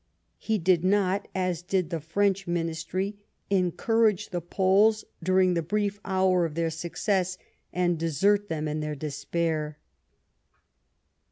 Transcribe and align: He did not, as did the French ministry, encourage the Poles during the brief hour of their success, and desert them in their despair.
He 0.39 0.57
did 0.57 0.83
not, 0.83 1.27
as 1.35 1.61
did 1.61 1.91
the 1.91 1.99
French 1.99 2.47
ministry, 2.47 3.17
encourage 3.51 4.29
the 4.29 4.41
Poles 4.41 5.05
during 5.21 5.53
the 5.53 5.61
brief 5.61 5.99
hour 6.03 6.43
of 6.43 6.55
their 6.55 6.71
success, 6.71 7.37
and 7.71 7.99
desert 7.99 8.49
them 8.49 8.67
in 8.67 8.79
their 8.79 8.95
despair. 8.95 9.77